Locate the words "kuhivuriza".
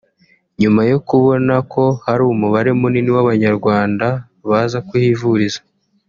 4.87-5.61